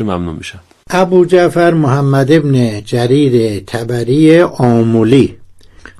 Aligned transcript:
ممنون 0.00 0.36
میشم. 0.36 0.60
ابو 0.90 1.24
جعفر 1.24 1.74
محمد 1.74 2.32
ابن 2.32 2.80
جریر 2.80 3.62
تبری 3.66 4.40
آمولی 4.40 5.36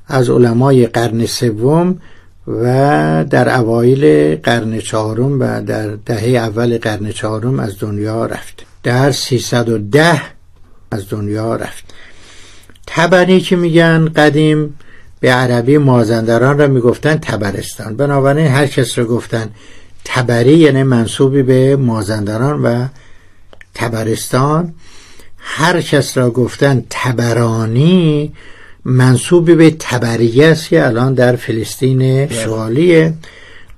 از 0.07 0.31
علمای 0.31 0.87
قرن 0.87 1.27
سوم 1.27 2.01
و 2.47 3.25
در 3.31 3.59
اوایل 3.59 4.37
قرن 4.37 4.79
چهارم 4.79 5.41
و 5.41 5.63
در 5.63 5.89
دهه 6.07 6.29
اول 6.29 6.79
قرن 6.79 7.11
چهارم 7.11 7.61
از 7.61 7.79
دنیا 7.81 8.27
رفت. 8.27 8.67
در 8.83 9.11
310 9.11 10.23
از 10.91 11.09
دنیا 11.09 11.57
رفت. 11.57 11.85
تبری 12.87 13.41
که 13.41 13.57
میگن 13.57 14.05
قدیم 14.05 14.79
به 15.21 15.33
عربی 15.33 15.79
مازندران 15.79 16.59
را 16.59 16.67
می‌گفتن 16.67 17.17
تبرستان. 17.17 17.97
بنابراین 17.97 18.47
هر 18.47 18.67
کس 18.67 18.99
را 18.99 19.05
گفتن 19.05 19.51
تبری 20.05 20.59
یعنی 20.59 20.83
منصوبی 20.83 21.43
به 21.43 21.77
مازندران 21.77 22.63
و 22.63 22.87
تبرستان 23.75 24.75
هر 25.39 25.81
کس 25.81 26.19
را 26.19 26.31
گفتن 26.31 26.85
تبرانی 26.91 28.33
منصوبی 28.85 29.55
به 29.55 29.77
تبریه 29.79 30.47
است 30.47 30.69
که 30.69 30.87
الان 30.87 31.15
در 31.15 31.37
فلسطین 31.37 32.29
شمالیه 32.29 33.15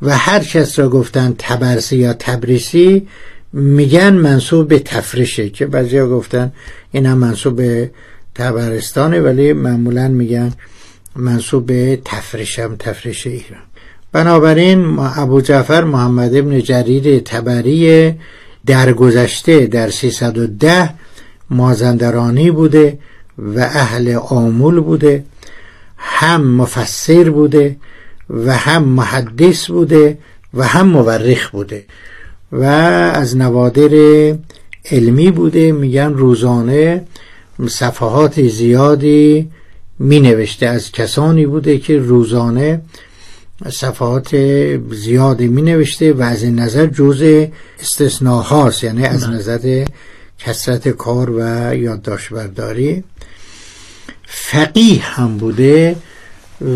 و 0.02 0.18
هر 0.18 0.38
کس 0.38 0.78
را 0.78 0.88
گفتن 0.88 1.34
تبرسی 1.38 1.96
یا 1.96 2.12
تبریسی 2.12 3.06
میگن 3.52 4.14
منصوب 4.14 4.68
به 4.68 4.78
تفریشه 4.78 5.48
که 5.48 5.66
بعضیا 5.66 6.08
گفتن 6.08 6.52
این 6.92 7.06
هم 7.06 7.18
منصوب 7.18 7.56
به 7.56 7.90
تبرستانه 8.34 9.20
ولی 9.20 9.52
معمولا 9.52 10.08
میگن 10.08 10.52
منصوب 11.16 11.66
به 11.66 11.98
تفریشم 12.04 12.76
تفریش 12.78 13.26
ایران. 13.26 13.62
بنابراین 14.12 14.98
ابو 14.98 15.40
جعفر 15.40 15.84
محمد 15.84 16.36
ابن 16.36 16.60
جریر 16.60 17.20
تبری 17.20 18.14
در 18.66 18.92
گذشته 18.92 19.66
در 19.66 19.90
310 19.90 20.94
مازندرانی 21.50 22.50
بوده 22.50 22.98
و 23.38 23.60
اهل 23.60 24.14
آمول 24.14 24.80
بوده 24.80 25.24
هم 25.96 26.46
مفسر 26.46 27.30
بوده 27.30 27.76
و 28.30 28.56
هم 28.56 28.84
محدث 28.84 29.66
بوده 29.66 30.18
و 30.54 30.66
هم 30.66 30.88
مورخ 30.88 31.50
بوده 31.50 31.84
و 32.52 32.64
از 33.14 33.36
نوادر 33.36 33.90
علمی 34.90 35.30
بوده. 35.30 35.72
میگن 35.72 36.12
روزانه 36.12 37.04
صفحات 37.68 38.42
زیادی 38.42 39.50
می 39.98 40.20
نوشته 40.20 40.66
از 40.66 40.92
کسانی 40.92 41.46
بوده 41.46 41.78
که 41.78 41.98
روزانه 41.98 42.80
صفحات 43.70 44.36
زیادی 44.90 45.48
می 45.48 45.62
نوشته 45.62 46.12
و 46.12 46.22
از 46.22 46.42
این 46.42 46.58
نظر 46.58 46.86
جزء 46.86 47.46
استثناهاست 47.80 48.84
یعنی 48.84 49.06
از 49.06 49.28
نظر 49.28 49.84
کسرت 50.38 50.88
کار 50.88 51.30
و 51.30 51.74
یادداشت 51.74 52.32
برداری 52.32 53.04
فقیه 54.26 55.02
هم 55.02 55.38
بوده 55.38 55.96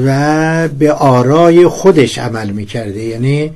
و 0.06 0.69
به 0.69 0.92
آرای 0.92 1.69
خودش 1.69 2.19
عمل 2.19 2.51
می‌کرده 2.51 3.01
یعنی 3.01 3.53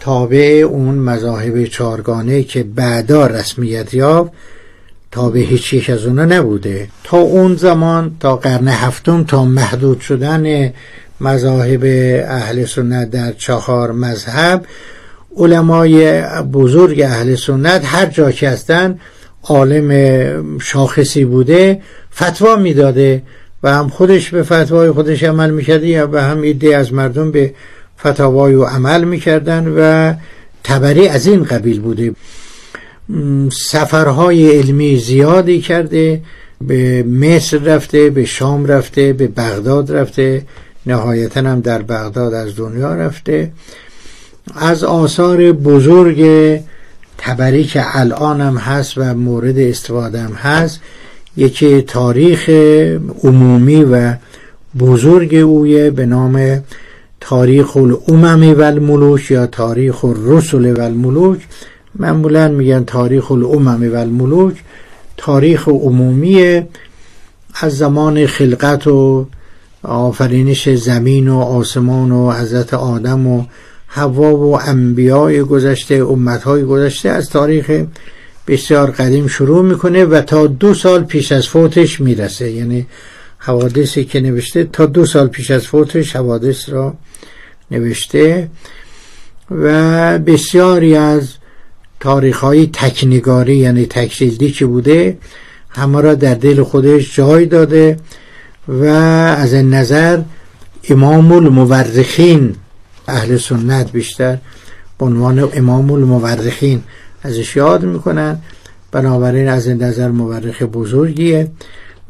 تابع 0.00 0.64
اون 0.68 0.94
مذاهب 0.94 1.64
چارگانه 1.64 2.42
که 2.42 2.62
بعدا 2.62 3.26
رسمیت 3.26 3.94
یافت 3.94 4.32
تابع 5.10 5.40
هیچ 5.40 5.72
یک 5.72 5.90
از 5.90 6.06
اونا 6.06 6.24
نبوده. 6.24 6.88
تا 7.04 7.16
اون 7.16 7.56
زمان 7.56 8.16
تا 8.20 8.36
قرن 8.36 8.68
هفتم 8.68 9.24
تا 9.24 9.44
محدود 9.44 10.00
شدن 10.00 10.72
مذاهب 11.20 11.84
اهل 12.28 12.64
سنت 12.64 13.10
در 13.10 13.32
چهار 13.32 13.92
مذهب. 13.92 14.64
علمای 15.36 16.22
بزرگ 16.42 17.00
اهل 17.00 17.34
سنت 17.34 17.82
هر 17.84 18.06
جا 18.06 18.30
که 18.30 18.48
هستن 18.48 18.98
عالم 19.42 20.58
شاخصی 20.58 21.24
بوده 21.24 21.80
فتوا 22.14 22.56
می‌داده 22.56 23.22
و 23.62 23.74
هم 23.74 23.88
خودش 23.88 24.30
به 24.30 24.42
فتوای 24.42 24.90
خودش 24.90 25.22
عمل 25.22 25.50
می‌کرده 25.50 25.86
یا 25.86 26.06
به 26.06 26.22
هم 26.22 26.40
ایده 26.40 26.76
از 26.76 26.92
مردم 26.92 27.30
به 27.30 27.54
فتاوای 28.00 28.54
و 28.54 28.64
عمل 28.64 29.04
می‌کردن 29.04 29.74
و 29.78 30.14
تبری 30.64 31.08
از 31.08 31.26
این 31.26 31.44
قبیل 31.44 31.80
بوده. 31.80 32.12
سفرهای 33.52 34.58
علمی 34.58 34.96
زیادی 34.96 35.60
کرده 35.60 36.20
به 36.60 37.02
مصر 37.02 37.58
رفته 37.58 38.10
به 38.10 38.24
شام 38.24 38.66
رفته 38.66 39.12
به 39.12 39.26
بغداد 39.26 39.92
رفته. 39.92 40.42
نهایتا 40.86 41.40
هم 41.40 41.60
در 41.60 41.82
بغداد 41.82 42.34
از 42.34 42.56
دنیا 42.56 42.94
رفته. 42.94 43.52
از 44.54 44.84
آثار 44.84 45.52
بزرگ 45.52 46.24
تبری 47.18 47.64
که 47.64 47.98
الان 47.98 48.40
هم 48.40 48.56
هست 48.56 48.98
و 48.98 49.14
مورد 49.14 49.58
استفاده 49.58 50.20
هم 50.20 50.32
هست 50.32 50.80
یکی 51.36 51.82
تاریخ 51.82 52.48
عمومی 53.24 53.84
و 53.84 54.14
بزرگ 54.78 55.34
اویه 55.34 55.90
به 55.90 56.06
نام 56.06 56.62
تاریخ 57.20 57.76
الامم 57.76 58.54
و 58.58 58.62
الملوک 58.62 59.30
یا 59.30 59.46
تاریخ 59.46 60.04
الرسل 60.04 60.76
و 60.76 60.80
الملوک 60.80 61.38
معمولا 61.94 62.48
میگن 62.48 62.84
تاریخ 62.84 63.32
الامم 63.32 63.92
و 63.92 63.96
الملوک 63.96 64.54
تاریخ 65.16 65.68
عمومی 65.68 66.62
از 67.54 67.78
زمان 67.78 68.26
خلقت 68.26 68.86
و 68.86 69.26
آفرینش 69.82 70.68
زمین 70.68 71.28
و 71.28 71.38
آسمان 71.38 72.12
و 72.12 72.32
حضرت 72.32 72.74
آدم 72.74 73.26
و 73.26 73.44
هوا 73.88 74.36
و 74.36 74.60
انبیای 74.60 75.42
گذشته 75.42 75.94
امتهای 75.94 76.64
گذشته 76.64 77.08
از 77.08 77.30
تاریخ 77.30 77.84
بسیار 78.46 78.90
قدیم 78.90 79.26
شروع 79.26 79.64
می‌کنه 79.64 80.04
و 80.04 80.20
تا 80.20 80.46
دو 80.46 80.74
سال 80.74 81.04
پیش 81.04 81.32
از 81.32 81.48
فوتش 81.48 82.00
می‌رسه. 82.00 82.50
یعنی 82.50 82.86
حوادثی 83.38 84.04
که 84.04 84.20
نوشته 84.20 84.64
تا 84.64 84.86
دو 84.86 85.06
سال 85.06 85.26
پیش 85.28 85.50
از 85.50 85.66
فوتش 85.66 86.16
حوادث 86.16 86.68
را 86.68 86.94
نوشته 87.70 88.50
و 89.50 90.18
بسیاری 90.18 90.96
از 90.96 91.28
تاریخ 92.00 92.38
های 92.38 92.66
تکنگاری 92.72 93.56
یعنی 93.56 93.86
تکجیلدی 93.86 94.50
که 94.50 94.66
بوده 94.66 95.18
همه 95.70 96.00
را 96.00 96.14
در 96.14 96.34
دل 96.34 96.62
خودش 96.62 97.16
جای 97.16 97.46
داده. 97.46 97.96
و 98.68 98.84
از 98.84 99.52
این 99.52 99.74
نظر 99.74 100.20
امام 100.88 101.32
المورخین 101.32 102.54
اهل 103.08 103.36
سنت 103.36 103.92
بیشتر 103.92 104.38
عنوان 105.00 105.48
امام 105.54 105.90
المورخین 105.90 106.82
ازش 107.22 107.56
یاد 107.56 107.84
می‌کنن. 107.84 108.38
بنابراین 108.92 109.48
از 109.48 109.66
این 109.66 109.82
نظر 109.82 110.08
مورخ 110.08 110.62
بزرگیه. 110.62 111.50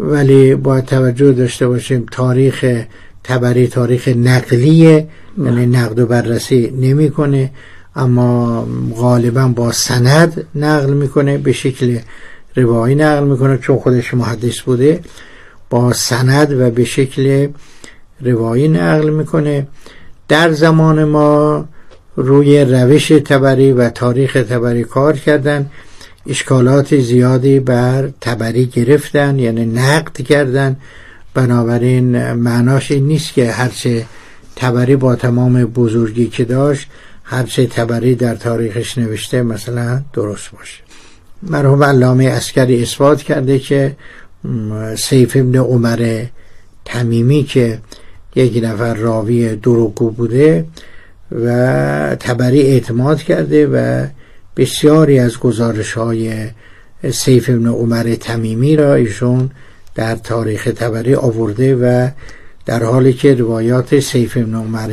ولی 0.00 0.54
باید 0.54 0.84
توجه 0.84 1.32
داشته 1.32 1.68
باشیم 1.68 2.06
تاریخ 2.10 2.84
تبری 3.24 3.68
تاریخ 3.68 4.08
نقلیه 4.08 5.08
یعنی 5.44 5.66
نقد 5.66 5.98
و 5.98 6.06
بررسی 6.06 6.70
نمی‌کنه. 6.80 7.50
اما 7.96 8.66
غالبا 8.96 9.48
با 9.48 9.72
سند 9.72 10.46
نقل 10.54 10.92
می‌کنه 10.92 11.38
به 11.38 11.52
شکل 11.52 11.98
روایی 12.56 12.94
نقل 12.94 13.24
می‌کنه 13.24 13.58
چون 13.58 13.78
خودش 13.78 14.14
محدث 14.14 14.60
بوده. 14.60 15.00
با 15.70 15.92
سند 15.92 16.60
و 16.60 16.70
به 16.70 16.84
شکل 16.84 17.48
روایی 18.20 18.68
نقل 18.68 19.10
می‌کنه. 19.10 19.66
در 20.28 20.52
زمان 20.52 21.04
ما 21.04 21.64
روی 22.16 22.64
روش 22.64 23.08
تبری 23.08 23.72
و 23.72 23.90
تاریخ 23.90 24.32
تبری 24.32 24.84
کار 24.84 25.16
کردن. 25.16 25.70
اشکالات 26.26 26.96
زیادی 26.96 27.60
بر 27.60 28.08
تبری 28.20 28.66
گرفتن 28.66 29.38
یعنی 29.38 29.66
نقد 29.66 30.22
کردن. 30.22 30.76
بنابراین 31.34 32.32
معناش 32.32 32.90
این 32.90 33.06
نیست 33.06 33.32
که 33.32 33.50
هرچه 33.50 34.06
تبری 34.56 34.96
با 34.96 35.16
تمام 35.16 35.64
بزرگی 35.64 36.26
که 36.26 36.44
داشت 36.44 36.88
هرچه 37.24 37.66
تبری 37.66 38.14
در 38.14 38.34
تاریخش 38.34 38.98
نوشته 38.98 39.42
مثلا 39.42 40.02
درست 40.12 40.50
باشه. 40.50 40.82
مرحوم 41.42 41.84
علامه 41.84 42.24
اسکری 42.24 42.82
اثبات 42.82 43.22
کرده 43.22 43.58
که 43.58 43.96
سیف 44.96 45.36
ابن 45.36 45.56
عمر 45.58 46.24
تمیمی 46.84 47.44
که 47.44 47.78
یک 48.34 48.64
نفر 48.64 48.94
راوی 48.94 49.56
دروگو 49.56 50.10
بوده 50.10 50.64
و 51.32 52.16
تبری 52.20 52.62
اعتماد 52.62 53.22
کرده 53.22 53.66
و 53.66 54.06
بسیاری 54.56 55.18
از 55.18 55.38
گزارش 55.38 55.92
های 55.92 56.48
سیف 57.10 57.50
ابن 57.50 57.66
عمر 57.66 58.14
تمیمی 58.20 58.76
را 58.76 58.94
ایشون 58.94 59.50
در 59.94 60.16
تاریخ 60.16 60.64
تبری 60.64 61.14
آورده 61.14 61.76
و 61.76 62.10
در 62.66 62.82
حالی 62.82 63.12
که 63.12 63.34
روایات 63.34 64.00
سیف 64.00 64.36
ابن 64.36 64.54
عمر 64.54 64.90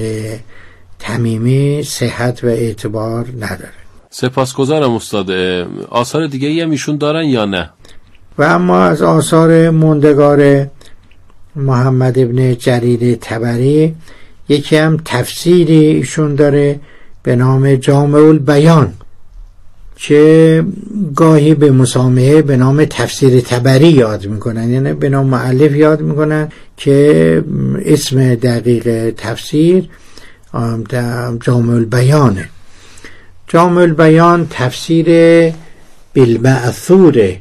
تمیمی 0.99 1.83
صحت 1.83 2.43
و 2.43 2.47
اعتبار 2.47 3.25
نداره. 3.39 3.69
سپاسگزارم 4.09 4.95
استاد. 4.95 5.31
آثار 5.89 6.27
دیگه 6.27 6.63
هم 6.63 6.71
ایشون 6.71 6.97
دارن 6.97 7.25
یا 7.25 7.45
نه؟ 7.45 7.69
و 8.37 8.43
اما 8.43 8.79
از 8.79 9.01
آثار 9.01 9.69
مندگار 9.69 10.67
محمد 11.55 12.19
ابن 12.19 12.55
جریر 12.55 13.17
تبری 13.21 13.95
یکی 14.49 14.75
هم 14.75 14.97
تفسیری 15.05 15.85
ایشون 15.85 16.35
داره 16.35 16.79
به 17.23 17.35
نام 17.35 17.75
جامع 17.75 18.19
البیان 18.19 18.93
که 19.95 20.63
گاهی 21.15 21.55
به 21.55 21.71
مسامحه 21.71 22.41
به 22.41 22.57
نام 22.57 22.85
تفسیر 22.85 23.41
تبری 23.41 23.87
یاد 23.87 24.25
می‌کنن 24.25 24.69
یعنی 24.69 24.93
به 24.93 25.09
نام 25.09 25.25
معلف 25.25 25.75
یاد 25.75 26.01
می‌کنن 26.01 26.49
که 26.77 27.43
اسم 27.85 28.35
دقیق 28.35 29.13
تفسیر 29.17 29.89
جامع 31.41 31.73
البیانه. 31.73 32.49
جامع 33.47 33.81
البیان 33.81 34.47
تفسیر 34.49 35.07
بالمعثوره 36.15 37.39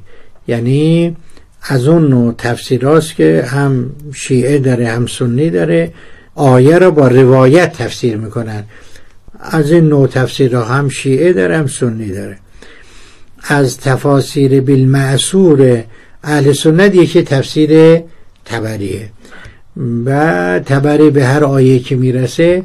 یعنی 0.48 1.16
از 1.62 1.88
اون 1.88 2.08
نوع 2.08 2.34
تفسیراست 2.38 3.14
که 3.14 3.44
هم 3.46 3.90
شیعه 4.14 4.58
داره 4.58 4.88
هم 4.88 5.06
سنی 5.06 5.50
داره 5.50 5.92
آیه 6.34 6.78
را 6.78 6.90
با 6.90 7.08
روایت 7.08 7.72
تفسیر 7.72 8.16
می‌کنن. 8.16 8.64
از 9.40 9.72
این 9.72 9.88
نوع 9.88 10.06
تفسیرها 10.06 10.64
هم 10.64 10.88
شیعه 10.88 11.32
داره 11.32 11.58
هم 11.58 11.66
سنی 11.66 12.12
داره. 12.12 12.38
از 13.42 13.78
تفاسیر 13.78 14.60
بالمعصور 14.60 15.84
اهل 16.22 16.52
سنت 16.52 16.94
یکی 16.94 17.22
تفسیر 17.22 18.02
تبریه. 18.44 19.10
و 20.04 20.60
تبری 20.66 21.10
به 21.10 21.24
هر 21.24 21.44
آیه 21.44 21.78
که 21.78 21.96
می‌رسه 21.96 22.62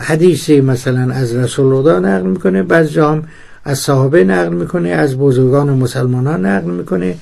حدیثی 0.00 0.60
مثلا 0.60 1.12
از 1.14 1.34
رسول 1.36 1.72
الله 1.72 2.08
نقل 2.08 2.26
می‌کنه. 2.26 2.62
بعض 2.62 2.90
جام 2.90 3.24
از 3.64 3.78
صحابه 3.78 4.24
نقل 4.24 4.54
می‌کنه 4.54 4.88
از 4.88 5.18
بزرگان 5.18 5.70
مسلمانان 5.70 6.46
نقل 6.46 6.70
می‌کنه 6.70 7.14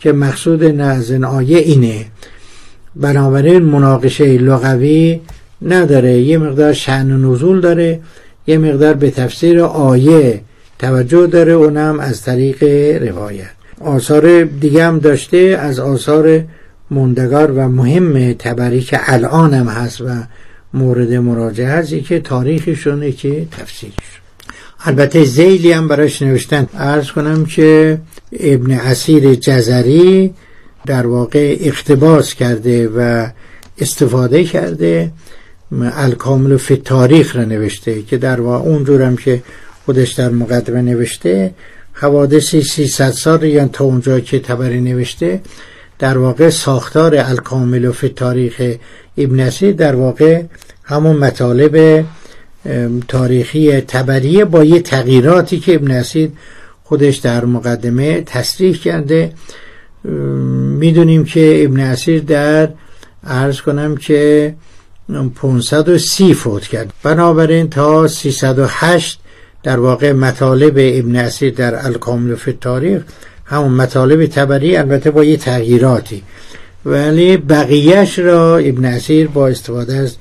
که 0.00 0.12
مقصود 0.12 0.64
نزن 0.64 1.24
آیه 1.24 1.58
اینه. 1.58 2.06
بنابراین 2.96 3.62
مناقشه 3.62 4.38
لغوی 4.38 5.20
نداره 5.62 6.18
یه 6.18 6.38
مقدار 6.38 6.72
شعن 6.72 7.12
و 7.12 7.32
نزول 7.32 7.60
داره 7.60 8.00
یه 8.46 8.58
مقدار 8.58 8.94
به 8.94 9.10
تفسیر 9.10 9.60
آیه 9.60 10.40
توجه 10.78 11.26
داره 11.26 11.52
اونم 11.52 12.00
از 12.00 12.22
طریق 12.22 12.62
روایت. 13.02 13.50
آثار 13.80 14.44
دیگه 14.44 14.84
هم 14.84 14.98
داشته 14.98 15.36
از 15.60 15.78
آثار 15.78 16.44
موندگار 16.90 17.50
و 17.50 17.68
مهم 17.68 18.32
تبری 18.32 18.80
که 18.80 19.00
الان 19.02 19.54
هم 19.54 19.68
هست 19.68 20.00
و 20.00 20.06
مورد 20.74 21.12
مراجعه 21.12 21.68
هست 21.68 21.94
که 22.04 22.20
تاریخشونه 22.20 23.12
که 23.12 23.46
تفسیرش. 23.50 24.20
البته 24.84 25.24
زیلی 25.24 25.72
هم 25.72 25.88
براش 25.88 26.22
نوشتن. 26.22 26.68
ارز 26.74 27.10
کنم 27.10 27.46
که 27.46 27.98
ابن 28.40 28.70
اسیر 28.70 29.34
جزری 29.34 30.34
در 30.86 31.06
واقع 31.06 31.56
اقتباس 31.60 32.34
کرده 32.34 32.88
و 32.88 33.26
استفاده 33.78 34.44
کرده 34.44 35.12
الکامل 35.80 36.56
فی 36.56 36.76
تاریخ 36.76 37.36
را 37.36 37.44
نوشته 37.44 38.02
که 38.02 38.16
در 38.16 38.40
واقع 38.40 38.68
اونجورم 38.68 39.16
که 39.16 39.42
خودش 39.86 40.12
در 40.12 40.28
مقدمه 40.28 40.82
نوشته 40.82 41.54
حوادثی 41.92 42.62
300 42.62 43.10
سال 43.10 43.42
یا 43.42 43.68
تا 43.68 43.84
اونجا 43.84 44.20
که 44.20 44.38
تبری 44.38 44.80
نوشته 44.80 45.40
در 45.98 46.18
واقع 46.18 46.50
ساختار 46.50 47.14
الکامل 47.16 47.90
فی 47.90 48.08
تاریخ 48.08 48.62
ابن 49.18 49.40
اسیر 49.40 49.72
در 49.72 49.94
واقع 49.96 50.42
همون 50.84 51.16
مطالب 51.16 52.04
تاریخی 53.08 53.80
تبریه 53.80 54.44
با 54.44 54.64
یه 54.64 54.80
تغییراتی 54.80 55.58
که 55.58 55.74
ابن 55.74 55.90
اسید 55.90 56.32
خودش 56.84 57.16
در 57.16 57.44
مقدمه 57.44 58.20
تصریح 58.20 58.76
کرده. 58.76 59.32
می‌دونیم 60.78 61.24
که 61.24 61.64
ابن 61.64 61.80
اسیر 61.80 62.20
در 62.20 62.68
عرض 63.26 63.60
کنم 63.60 63.96
که 63.96 64.54
530 65.34 66.34
فوت 66.34 66.62
کرد. 66.62 66.92
بنابراین 67.02 67.70
تا 67.70 68.08
308 68.08 69.20
در 69.62 69.80
واقع 69.80 70.12
مطالب 70.12 70.74
ابن 70.76 71.16
اسیر 71.16 71.54
در 71.54 71.86
الکامل 71.86 72.34
فی 72.34 72.52
تاریخ 72.52 73.02
همون 73.44 73.72
مطالب 73.72 74.26
تبری 74.26 74.76
البته 74.76 75.10
با 75.10 75.24
یه 75.24 75.36
تغییراتی. 75.36 76.22
ولی 76.84 77.36
بقیهش 77.36 78.18
را 78.18 78.56
ابن 78.56 78.84
اسیر 78.84 79.28
با 79.28 79.48
استفاده 79.48 79.96
از 79.96 80.16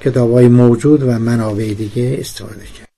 کتابای 0.00 0.48
موجود 0.48 1.02
و 1.02 1.18
منابع 1.18 1.74
دیگه 1.74 2.16
استفاده 2.20 2.64
کرد. 2.78 2.88